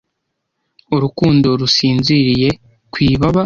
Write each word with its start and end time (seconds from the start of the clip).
urukundo 0.95 1.47
rusinziriye 1.59 2.49
ku 2.91 2.97
ibaba 3.11 3.39